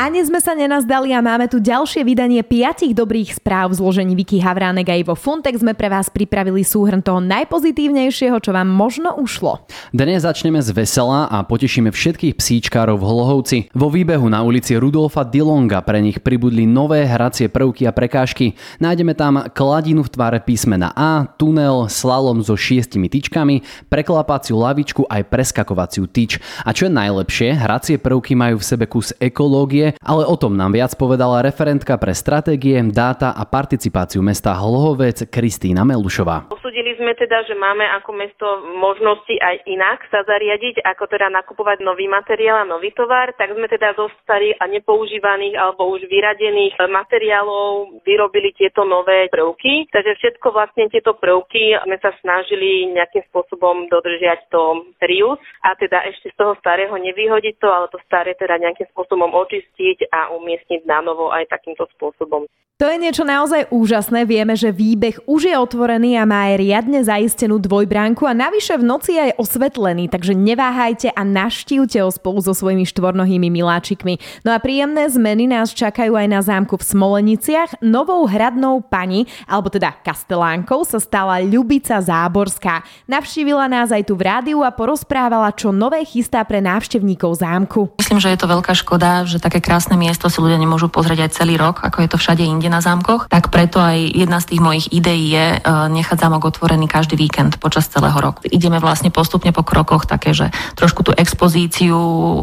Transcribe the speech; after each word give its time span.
Ani 0.00 0.24
sme 0.24 0.40
sa 0.40 0.56
nenazdali 0.56 1.12
a 1.12 1.20
máme 1.20 1.44
tu 1.44 1.60
ďalšie 1.60 2.08
vydanie 2.08 2.40
piatich 2.40 2.96
dobrých 2.96 3.36
správ 3.36 3.68
v 3.68 3.84
zložení 3.84 4.16
Viki 4.16 4.40
Havránek 4.40 4.88
a 4.88 4.96
Ivo 4.96 5.12
Funtek 5.12 5.60
sme 5.60 5.76
pre 5.76 5.92
vás 5.92 6.08
pripravili 6.08 6.64
súhrn 6.64 7.04
toho 7.04 7.20
najpozitívnejšieho, 7.20 8.40
čo 8.40 8.56
vám 8.56 8.64
možno 8.64 9.12
ušlo. 9.20 9.60
Dnes 9.92 10.24
začneme 10.24 10.64
z 10.64 10.72
vesela 10.72 11.28
a 11.28 11.44
potešíme 11.44 11.92
všetkých 11.92 12.32
psíčkárov 12.32 12.96
v 12.96 13.08
Hlohovci. 13.12 13.58
Vo 13.76 13.92
výbehu 13.92 14.24
na 14.32 14.40
ulici 14.40 14.72
Rudolfa 14.72 15.20
Dilonga 15.20 15.84
pre 15.84 16.00
nich 16.00 16.16
pribudli 16.24 16.64
nové 16.64 17.04
hracie 17.04 17.52
prvky 17.52 17.84
a 17.84 17.92
prekážky. 17.92 18.56
Nájdeme 18.80 19.12
tam 19.12 19.52
kladinu 19.52 20.00
v 20.00 20.16
tvare 20.16 20.40
písmena 20.40 20.96
A, 20.96 21.28
tunel, 21.36 21.92
slalom 21.92 22.40
so 22.40 22.56
šiestimi 22.56 23.12
tyčkami, 23.12 23.60
preklapaciu 23.92 24.64
lavičku 24.64 25.04
aj 25.12 25.28
preskakovaciu 25.28 26.08
tyč. 26.08 26.40
A 26.64 26.72
čo 26.72 26.88
je 26.88 26.96
najlepšie, 26.96 27.52
hracie 27.52 28.00
prvky 28.00 28.32
majú 28.32 28.56
v 28.56 28.64
sebe 28.64 28.88
kus 28.88 29.12
ekológie, 29.20 29.89
ale 29.98 30.22
o 30.28 30.36
tom 30.38 30.54
nám 30.54 30.76
viac 30.76 30.94
povedala 30.94 31.42
referentka 31.42 31.98
pre 31.98 32.14
stratégie, 32.14 32.78
dáta 32.90 33.34
a 33.34 33.42
participáciu 33.48 34.22
mesta 34.22 34.54
Hlohovec 34.54 35.26
Kristýna 35.32 35.82
Melušová. 35.82 36.52
Posudili 36.52 36.94
sme 37.00 37.16
teda, 37.16 37.42
že 37.48 37.56
máme 37.56 37.82
ako 37.98 38.10
mesto 38.12 38.46
možnosti 38.76 39.32
aj 39.40 39.64
inak 39.66 40.04
sa 40.12 40.20
zariadiť, 40.22 40.84
ako 40.84 41.08
teda 41.08 41.32
nakupovať 41.32 41.80
nový 41.80 42.06
materiál 42.06 42.62
a 42.62 42.68
nový 42.68 42.92
tovar, 42.92 43.32
tak 43.40 43.56
sme 43.56 43.66
teda 43.66 43.96
zo 43.96 44.12
starých 44.22 44.60
a 44.60 44.68
nepoužívaných 44.68 45.56
alebo 45.56 45.96
už 45.96 46.04
vyradených 46.10 46.76
materiálov 46.76 48.04
vyrobili 48.04 48.52
tieto 48.52 48.84
nové 48.84 49.32
prvky. 49.32 49.88
Takže 49.88 50.12
všetko 50.20 50.46
vlastne 50.52 50.92
tieto 50.92 51.16
prvky 51.16 51.78
sme 51.88 51.96
sa 52.04 52.12
snažili 52.20 52.92
nejakým 52.92 53.24
spôsobom 53.32 53.88
dodržiať 53.88 54.52
to 54.52 54.92
rius 55.00 55.40
a 55.64 55.72
teda 55.78 56.04
ešte 56.10 56.28
z 56.32 56.36
toho 56.36 56.52
starého 56.60 56.92
nevyhodiť 56.92 57.56
to, 57.56 57.68
ale 57.72 57.88
to 57.88 57.98
staré 58.04 58.36
teda 58.36 58.60
nejakým 58.60 58.88
spôsobom 58.92 59.32
očistiť 59.32 59.79
očistiť 59.80 60.12
a 60.12 60.28
umiestniť 60.36 60.84
na 60.84 61.00
novo 61.00 61.32
aj 61.32 61.48
takýmto 61.48 61.88
spôsobom. 61.96 62.44
To 62.80 62.88
je 62.88 62.96
niečo 62.96 63.28
naozaj 63.28 63.68
úžasné. 63.68 64.24
Vieme, 64.24 64.56
že 64.56 64.72
výbeh 64.72 65.28
už 65.28 65.52
je 65.52 65.56
otvorený 65.60 66.16
a 66.16 66.24
má 66.24 66.48
aj 66.48 66.64
riadne 66.64 67.04
zaistenú 67.04 67.60
dvojbránku 67.60 68.24
a 68.24 68.32
navyše 68.32 68.80
v 68.80 68.88
noci 68.88 69.20
je 69.20 69.36
osvetlený, 69.36 70.08
takže 70.08 70.32
neváhajte 70.32 71.12
a 71.12 71.20
naštívte 71.20 72.00
ho 72.00 72.08
spolu 72.08 72.40
so 72.40 72.56
svojimi 72.56 72.88
štvornohými 72.88 73.52
miláčikmi. 73.52 74.16
No 74.48 74.56
a 74.56 74.64
príjemné 74.64 75.12
zmeny 75.12 75.44
nás 75.44 75.76
čakajú 75.76 76.16
aj 76.16 76.26
na 76.32 76.40
zámku 76.40 76.80
v 76.80 76.88
Smoleniciach. 76.88 77.84
Novou 77.84 78.24
hradnou 78.24 78.80
pani, 78.80 79.28
alebo 79.44 79.68
teda 79.68 80.00
kastelánkou, 80.00 80.80
sa 80.88 81.04
stala 81.04 81.36
Ľubica 81.44 82.00
Záborská. 82.00 82.80
Navštívila 83.04 83.68
nás 83.68 83.92
aj 83.92 84.08
tu 84.08 84.16
v 84.16 84.24
rádiu 84.24 84.64
a 84.64 84.72
porozprávala, 84.72 85.52
čo 85.52 85.68
nové 85.68 86.00
chystá 86.08 86.40
pre 86.48 86.64
návštevníkov 86.64 87.44
zámku. 87.44 87.92
Myslím, 88.00 88.24
že 88.24 88.32
je 88.32 88.40
to 88.40 88.48
veľká 88.48 88.72
škoda, 88.72 89.28
že 89.28 89.36
také 89.36 89.60
krásne 89.70 89.94
miesto 89.94 90.26
si 90.26 90.42
ľudia 90.42 90.58
nemôžu 90.58 90.90
pozrieť 90.90 91.30
aj 91.30 91.30
celý 91.30 91.54
rok, 91.54 91.86
ako 91.86 92.02
je 92.02 92.10
to 92.10 92.18
všade 92.18 92.42
inde 92.42 92.66
na 92.66 92.82
zámkoch, 92.82 93.30
tak 93.30 93.54
preto 93.54 93.78
aj 93.78 94.02
jedna 94.18 94.42
z 94.42 94.50
tých 94.50 94.60
mojich 94.66 94.86
ideí 94.90 95.30
je 95.30 95.46
e, 95.54 95.58
nechať 95.94 96.26
zámok 96.26 96.50
otvorený 96.50 96.90
každý 96.90 97.14
víkend 97.14 97.62
počas 97.62 97.86
celého 97.86 98.18
roku. 98.18 98.42
Ideme 98.50 98.82
vlastne 98.82 99.14
postupne 99.14 99.54
po 99.54 99.62
krokoch 99.62 100.10
také, 100.10 100.34
že 100.34 100.50
trošku 100.74 101.06
tú 101.06 101.14
expozíciu 101.14 101.94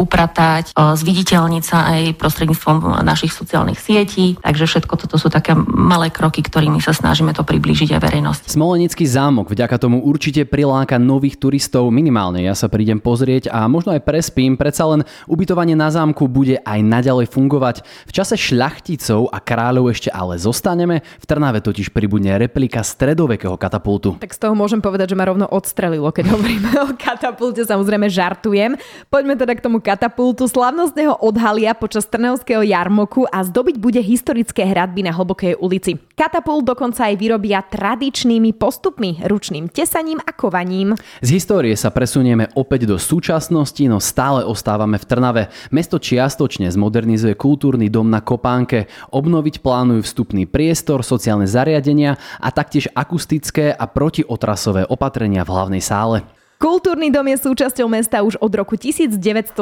upratať, 0.00 0.72
e, 0.72 0.96
zviditeľniť 0.96 1.60
sa 1.60 1.92
aj 1.92 2.16
prostredníctvom 2.16 3.04
našich 3.04 3.36
sociálnych 3.36 3.76
sietí, 3.76 4.40
takže 4.40 4.64
všetko 4.64 4.96
toto 4.96 5.20
sú 5.20 5.28
také 5.28 5.52
malé 5.60 6.08
kroky, 6.08 6.40
ktorými 6.40 6.80
sa 6.80 6.96
snažíme 6.96 7.36
to 7.36 7.44
priblížiť 7.44 8.00
aj 8.00 8.00
verejnosti. 8.00 8.48
Smolenický 8.48 9.04
zámok 9.04 9.52
vďaka 9.52 9.76
tomu 9.76 10.00
určite 10.00 10.48
priláka 10.48 10.96
nových 10.96 11.36
turistov 11.36 11.92
minimálne. 11.92 12.40
Ja 12.40 12.56
sa 12.56 12.72
prídem 12.72 12.96
pozrieť 12.96 13.52
a 13.52 13.68
možno 13.68 13.92
aj 13.92 14.08
prespím, 14.08 14.56
predsa 14.56 14.88
len 14.88 15.04
ubytovanie 15.28 15.76
na 15.76 15.92
zámku 15.92 16.24
bude 16.24 16.64
aj 16.64 16.80
naďalej 17.00 17.32
fungovať. 17.32 17.82
V 18.04 18.12
čase 18.12 18.36
šľachticov 18.36 19.32
a 19.32 19.40
kráľov 19.40 19.96
ešte 19.96 20.12
ale 20.12 20.36
zostaneme. 20.36 21.00
V 21.00 21.24
Trnave 21.24 21.64
totiž 21.64 21.88
pribudne 21.96 22.36
replika 22.36 22.84
stredovekého 22.84 23.56
katapultu. 23.56 24.20
Tak 24.20 24.36
z 24.36 24.40
toho 24.44 24.52
môžem 24.52 24.84
povedať, 24.84 25.16
že 25.16 25.18
ma 25.18 25.24
rovno 25.24 25.48
odstrelilo, 25.48 26.12
keď 26.12 26.24
hovoríme 26.36 26.70
o 26.84 26.88
katapulte, 26.94 27.64
samozrejme 27.64 28.12
žartujem. 28.12 28.76
Poďme 29.08 29.34
teda 29.40 29.56
k 29.56 29.64
tomu 29.64 29.80
katapultu. 29.80 30.44
Slavnostného 30.44 31.16
odhalia 31.24 31.72
počas 31.72 32.04
Trnavského 32.04 32.60
jarmoku 32.60 33.24
a 33.32 33.40
zdobiť 33.40 33.80
bude 33.80 33.98
historické 34.04 34.68
hradby 34.68 35.08
na 35.08 35.16
Hlbokej 35.16 35.56
ulici. 35.56 35.96
Katapult 36.12 36.68
dokonca 36.68 37.08
aj 37.08 37.16
vyrobia 37.16 37.64
tradičnými 37.64 38.52
postupmi, 38.52 39.24
ručným 39.24 39.72
tesaním 39.72 40.20
a 40.20 40.36
kovaním. 40.36 40.98
Z 41.24 41.32
histórie 41.32 41.72
sa 41.78 41.88
presunieme 41.88 42.52
opäť 42.52 42.84
do 42.84 43.00
súčasnosti, 43.00 43.80
no 43.88 44.02
stále 44.02 44.44
ostávame 44.44 45.00
v 45.00 45.08
Trnave. 45.08 45.42
Mesto 45.72 45.96
čiastočne 45.96 46.68
zmodernizuje 46.90 47.38
kultúrny 47.38 47.86
dom 47.86 48.10
na 48.10 48.18
Kopánke. 48.18 48.90
Obnoviť 49.14 49.62
plánujú 49.62 50.02
vstupný 50.02 50.50
priestor, 50.50 51.06
sociálne 51.06 51.46
zariadenia 51.46 52.18
a 52.42 52.50
taktiež 52.50 52.90
akustické 52.90 53.70
a 53.70 53.86
protiotrasové 53.86 54.90
opatrenia 54.90 55.46
v 55.46 55.54
hlavnej 55.54 55.78
sále. 55.86 56.39
Kultúrny 56.60 57.08
dom 57.08 57.24
je 57.24 57.40
súčasťou 57.40 57.88
mesta 57.88 58.20
už 58.20 58.36
od 58.36 58.52
roku 58.52 58.76
1976. 58.76 59.56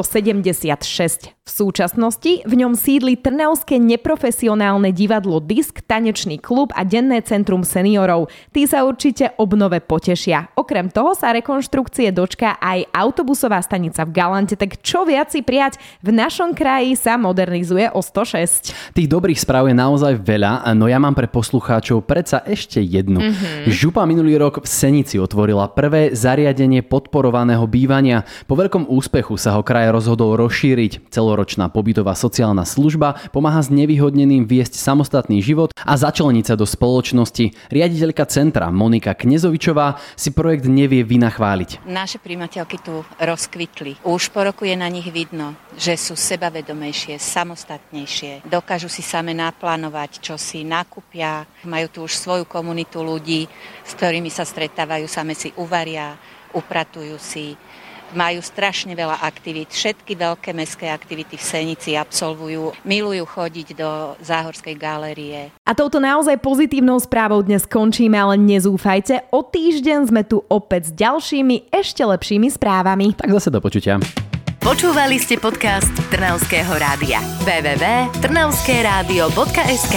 V 1.31 1.47
súčasnosti 1.47 2.43
v 2.43 2.55
ňom 2.59 2.75
sídli 2.75 3.15
Trnavské 3.15 3.79
neprofesionálne 3.79 4.91
divadlo 4.91 5.39
Disk, 5.39 5.79
tanečný 5.87 6.43
klub 6.43 6.75
a 6.75 6.83
denné 6.83 7.23
centrum 7.23 7.63
seniorov. 7.63 8.35
Tí 8.51 8.67
sa 8.67 8.83
určite 8.83 9.31
obnove 9.39 9.79
potešia. 9.79 10.51
Okrem 10.59 10.91
toho 10.91 11.15
sa 11.15 11.31
rekonštrukcie 11.31 12.11
dočká 12.11 12.59
aj 12.59 12.91
autobusová 12.91 13.63
stanica 13.63 14.03
v 14.03 14.19
Galante, 14.19 14.59
tak 14.59 14.83
čo 14.83 15.07
viac 15.07 15.31
si 15.31 15.47
prijať, 15.47 15.79
v 16.03 16.11
našom 16.11 16.51
kraji 16.51 16.99
sa 16.99 17.15
modernizuje 17.15 17.95
o 17.95 18.03
106. 18.03 18.75
Tých 18.99 19.07
dobrých 19.07 19.39
správ 19.39 19.71
je 19.71 19.79
naozaj 19.79 20.19
veľa, 20.19 20.67
no 20.75 20.91
ja 20.91 20.99
mám 20.99 21.15
pre 21.15 21.31
poslucháčov 21.31 22.11
predsa 22.11 22.43
ešte 22.43 22.83
jednu. 22.83 23.23
Mm-hmm. 23.23 23.71
Župa 23.71 24.03
minulý 24.03 24.35
rok 24.35 24.61
v 24.61 24.67
Senici 24.67 25.23
otvorila 25.23 25.71
prvé 25.71 26.11
zariadenie 26.11 26.83
podporovaného 26.89 27.69
bývania. 27.69 28.25
Po 28.49 28.57
veľkom 28.57 28.89
úspechu 28.89 29.37
sa 29.37 29.55
ho 29.55 29.63
kraj 29.63 29.93
rozhodol 29.93 30.41
rozšíriť. 30.41 31.13
Celoročná 31.13 31.69
pobytová 31.69 32.17
sociálna 32.17 32.65
služba 32.65 33.21
pomáha 33.31 33.61
s 33.61 33.69
nevyhodneným 33.69 34.49
viesť 34.49 34.81
samostatný 34.81 35.45
život 35.45 35.77
a 35.77 35.93
začleniť 35.95 36.45
sa 36.49 36.55
do 36.57 36.65
spoločnosti. 36.65 37.53
Riaditeľka 37.69 38.25
centra 38.25 38.73
Monika 38.73 39.13
Knezovičová 39.13 40.01
si 40.17 40.33
projekt 40.33 40.65
nevie 40.65 41.05
vynachváliť. 41.05 41.85
Naše 41.85 42.17
primateľky 42.19 42.81
tu 42.81 43.05
rozkvitli. 43.21 44.01
Už 44.09 44.33
po 44.33 44.49
roku 44.49 44.65
je 44.65 44.75
na 44.79 44.89
nich 44.89 45.07
vidno, 45.13 45.53
že 45.77 46.01
sú 46.01 46.17
sebavedomejšie, 46.17 47.21
samostatnejšie, 47.21 48.49
dokážu 48.49 48.89
si 48.89 49.05
same 49.05 49.37
naplánovať, 49.37 50.25
čo 50.25 50.41
si 50.41 50.65
nakúpia, 50.65 51.45
majú 51.69 51.87
tu 51.93 51.99
už 52.07 52.17
svoju 52.17 52.45
komunitu 52.49 53.05
ľudí, 53.05 53.45
s 53.85 53.93
ktorými 53.99 54.33
sa 54.33 54.47
stretávajú, 54.47 55.05
same 55.11 55.35
si 55.35 55.53
uvaria, 55.59 56.17
upratujú 56.55 57.19
si, 57.21 57.59
majú 58.15 58.39
strašne 58.41 58.95
veľa 58.97 59.21
aktivít. 59.21 59.69
Všetky 59.69 60.17
veľké 60.17 60.57
mestské 60.57 60.89
aktivity 60.89 61.37
v 61.37 61.45
Senici 61.45 61.93
absolvujú. 61.97 62.73
Milujú 62.85 63.25
chodiť 63.29 63.77
do 63.77 64.17
Záhorskej 64.25 64.75
galérie. 64.81 65.53
A 65.69 65.77
touto 65.77 66.01
naozaj 66.01 66.41
pozitívnou 66.41 66.97
správou 67.03 67.43
dnes 67.45 67.69
končíme, 67.69 68.17
ale 68.17 68.41
nezúfajte. 68.41 69.29
O 69.35 69.45
týždeň 69.45 70.09
sme 70.09 70.25
tu 70.25 70.41
opäť 70.49 70.89
s 70.89 70.93
ďalšími, 70.97 71.69
ešte 71.69 72.01
lepšími 72.05 72.49
správami. 72.49 73.13
Tak 73.19 73.29
zase 73.29 73.53
do 73.53 73.61
počutia. 73.61 74.01
Počúvali 74.59 75.15
ste 75.17 75.41
podcast 75.41 75.89
Trnavského 76.13 76.77
rádia. 76.77 77.25
www.trnavskeradio.sk 77.47 79.97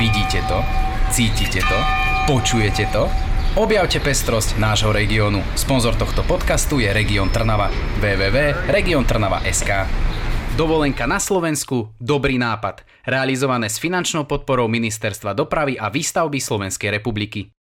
Vidíte 0.00 0.40
to? 0.48 0.64
Cítite 1.12 1.60
to? 1.60 1.78
Počujete 2.24 2.88
to? 2.90 3.33
Objavte 3.54 4.02
pestrosť 4.02 4.58
nášho 4.58 4.90
regiónu. 4.90 5.38
Sponzor 5.54 5.94
tohto 5.94 6.26
podcastu 6.26 6.82
je 6.82 6.90
Region 6.90 7.30
Trnava. 7.30 7.70
www.regiontrnava.sk 8.02 9.70
Dovolenka 10.58 11.06
na 11.06 11.22
Slovensku, 11.22 11.94
dobrý 12.02 12.34
nápad. 12.34 12.82
Realizované 13.06 13.70
s 13.70 13.78
finančnou 13.78 14.26
podporou 14.26 14.66
Ministerstva 14.66 15.38
dopravy 15.38 15.78
a 15.78 15.86
výstavby 15.86 16.42
Slovenskej 16.42 16.98
republiky. 16.98 17.46